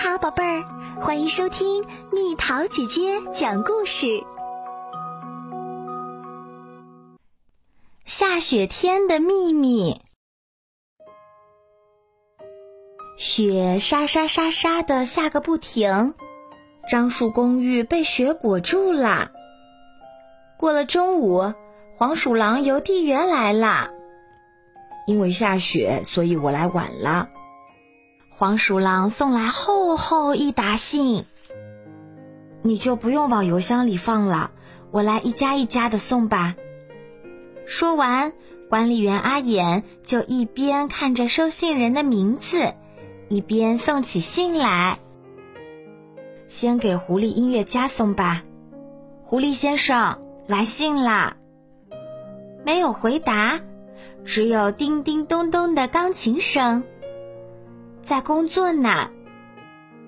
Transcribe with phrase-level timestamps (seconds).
[0.00, 0.64] 好，宝贝儿，
[1.00, 4.22] 欢迎收听蜜桃姐姐讲故事。
[8.04, 10.00] 下雪天的秘密，
[13.16, 16.14] 雪沙沙沙沙的下个不停，
[16.88, 19.32] 樟树公寓被雪裹住了。
[20.60, 21.54] 过了中午，
[21.96, 23.90] 黄鼠狼邮递员来了。
[25.08, 27.30] 因为下雪，所以我来晚了。
[28.38, 31.24] 黄鼠狼送来厚厚一沓信，
[32.62, 34.52] 你就不用往邮箱里放了，
[34.92, 36.54] 我来一家一家的送吧。
[37.66, 38.32] 说完，
[38.70, 42.74] 管理员阿眼就一边看着收信人的名字，
[43.28, 45.00] 一边送起信来。
[46.46, 48.44] 先给狐狸音乐家送吧，
[49.24, 51.36] 狐狸先生，来信啦。
[52.64, 53.58] 没有回答，
[54.24, 56.84] 只有叮叮咚咚的钢琴声。
[58.08, 59.10] 在工作呢，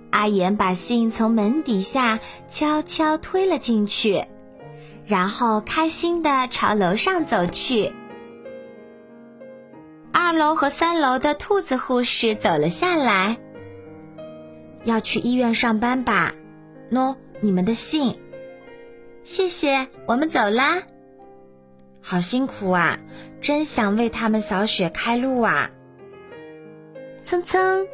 [0.08, 4.24] 阿言把信从门底下悄悄推了进去，
[5.04, 7.92] 然后开心的朝楼上走去。
[10.12, 13.36] 二楼和三楼的兔子护士走了下来，
[14.84, 16.32] 要去医院上班吧？
[16.90, 18.18] 喏，你们的信。
[19.22, 20.84] 谢谢，我们走啦。
[22.00, 22.98] 好辛苦啊，
[23.42, 25.70] 真想为他们扫雪开路啊。
[27.30, 27.86] 蹭蹭，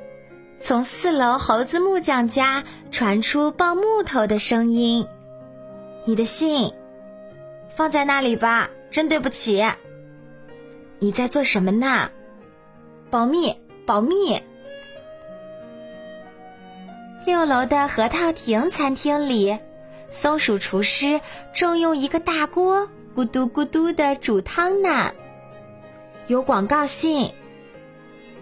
[0.60, 5.06] 从四楼猴子木匠家传出抱木头的声音。
[6.06, 6.72] 你的信
[7.68, 9.62] 放在那里吧，真对不起。
[11.00, 12.10] 你在做什么呢？
[13.10, 14.40] 保密，保密。
[17.26, 19.58] 六楼的核桃亭餐厅里，
[20.08, 21.20] 松鼠厨师
[21.52, 25.12] 正用一个大锅咕嘟咕嘟的煮汤呢。
[26.26, 27.30] 有广告信。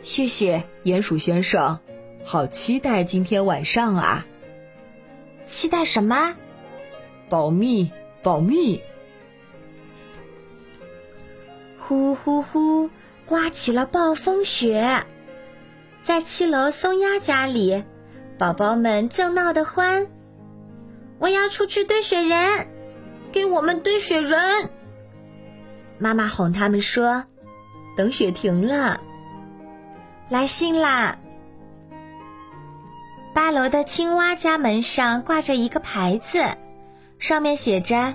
[0.04, 1.80] 谢谢，鼹鼠先生，
[2.24, 4.26] 好期待今天晚上啊！
[5.44, 6.34] 期待什么？
[7.30, 7.90] 保密，
[8.22, 8.82] 保密！
[11.78, 12.90] 呼呼呼，
[13.24, 15.06] 刮起了暴风雪，
[16.02, 17.82] 在七楼松鸭家里，
[18.36, 20.06] 宝宝们正闹得欢。
[21.18, 22.68] 我要出去堆雪人，
[23.32, 24.68] 给我们堆雪人！
[25.96, 27.24] 妈妈哄他们说
[27.96, 29.00] ：“等雪停了。”
[30.30, 31.18] 来信啦！
[33.34, 36.42] 八楼的青蛙家门上挂着一个牌子，
[37.18, 38.14] 上面写着：“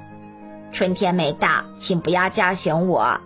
[0.74, 3.22] 春天没到，请不要叫醒我。”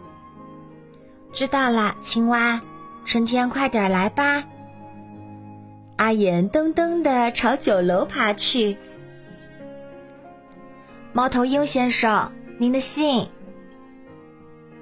[1.32, 2.62] 知道了，青蛙，
[3.06, 4.44] 春天快点来吧。
[5.96, 8.78] 阿言噔噔的朝九楼爬去。
[11.14, 13.30] 猫头鹰先生，您的信。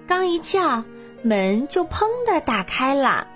[0.07, 0.83] 刚一叫，
[1.22, 3.28] 门就砰的打开了。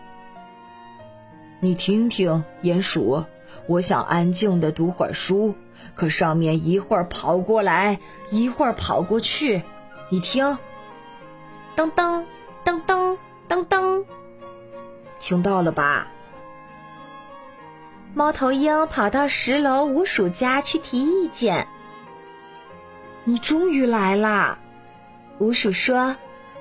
[1.65, 3.25] 你听听，鼹鼠，
[3.65, 5.55] 我想安静的读会儿书，
[5.95, 7.99] 可上面一会儿跑过来，
[8.29, 9.63] 一会儿跑过去。
[10.09, 10.59] 你听，
[11.75, 12.23] 噔噔
[12.63, 13.17] 噔噔
[13.49, 14.05] 噔噔，
[15.17, 16.05] 听到了吧？
[18.13, 21.67] 猫头鹰跑到十楼五鼠家去提意见。
[23.23, 24.59] 你终于来啦！
[25.39, 26.15] 五鼠说：“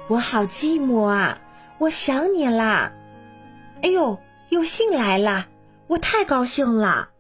[0.09, 1.37] 我好寂寞啊，
[1.77, 2.93] 我想你啦。”
[3.85, 4.19] 哎呦！
[4.51, 5.47] 有信来了，
[5.87, 7.11] 我太高兴了。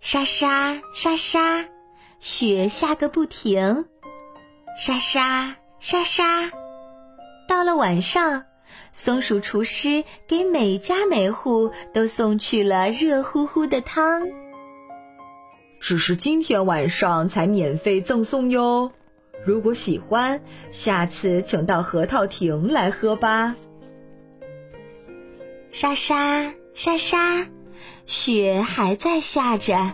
[0.00, 1.66] 沙沙沙沙，
[2.20, 3.86] 雪下个不停。
[4.78, 6.50] 沙沙沙沙，
[7.48, 8.44] 到了晚上，
[8.92, 14.22] 松鼠厨师给每家每户都送去了热乎乎的汤。
[15.80, 18.92] 只是今天晚上才免费赠送哟。
[19.44, 20.40] 如果喜欢，
[20.70, 23.54] 下次请到核桃亭来喝吧。
[25.70, 27.46] 沙沙沙沙，
[28.06, 29.92] 雪还在下着。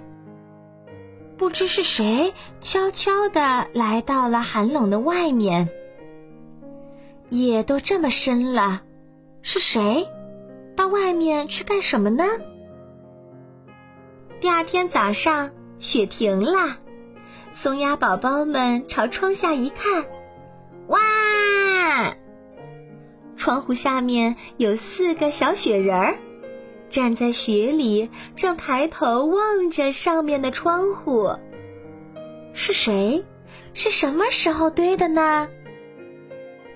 [1.36, 5.68] 不知是谁悄悄地来到了寒冷的外面。
[7.30, 8.82] 夜都这么深了，
[9.40, 10.06] 是谁
[10.76, 12.24] 到外面去干什么呢？
[14.40, 16.76] 第二天早上，雪停了，
[17.54, 20.04] 松鸭宝宝们朝窗下一看，
[20.88, 20.98] 哇！
[23.42, 26.16] 窗户下面有四个小雪人儿，
[26.88, 31.28] 站在雪里，正抬头望着上面的窗户。
[32.52, 33.24] 是谁？
[33.74, 35.48] 是什么时候堆的呢？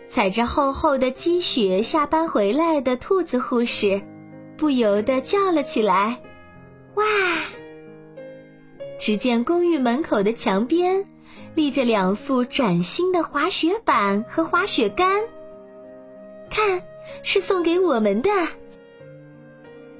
[0.08, 4.02] 踩着厚厚的积雪下班回来的兔子护士，
[4.56, 6.20] 不由得叫了起来
[6.96, 7.04] ：“哇！”
[8.98, 11.04] 只见公寓门口的墙边，
[11.54, 15.22] 立着两副崭新的滑雪板和滑雪杆。
[16.50, 16.82] 看，
[17.22, 18.30] 是送给我们的。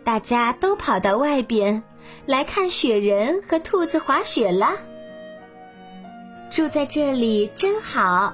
[0.05, 1.83] 大家都跑到外边
[2.27, 4.73] 来看雪人和兔子滑雪了。
[6.49, 8.33] 住在这里真好，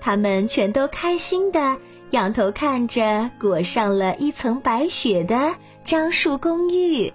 [0.00, 1.76] 他们全都开心的
[2.10, 7.12] 仰头看着裹上了一层白雪的樟树公寓。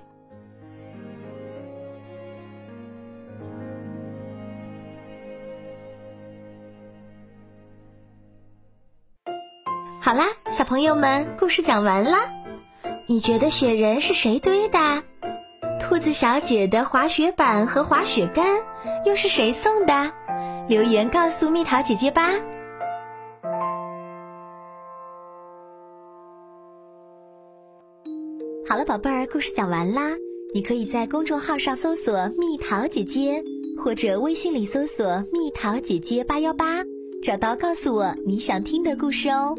[10.08, 12.32] 好啦，小朋友们，故事讲完啦。
[13.08, 15.04] 你觉得雪人是谁堆的？
[15.82, 18.46] 兔子小姐的滑雪板和滑雪杆
[19.04, 20.14] 又是谁送的？
[20.70, 22.32] 留言告诉蜜桃姐姐吧。
[28.66, 30.14] 好了，宝贝儿，故事讲完啦。
[30.54, 33.44] 你可以在公众号上搜索“蜜桃姐姐”，
[33.84, 36.86] 或者微信里搜索“蜜桃姐姐八幺八”，
[37.22, 39.54] 找到告诉我你想听的故事哦。